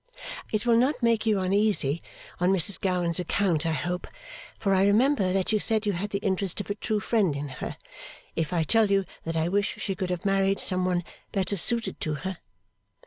[0.51, 2.01] It will not make you uneasy
[2.39, 4.07] on Mrs Gowan's account, I hope
[4.57, 7.49] for I remember that you said you had the interest of a true friend in
[7.61, 7.77] her
[8.35, 11.99] if I tell you that I wish she could have married some one better suited
[12.01, 12.39] to her.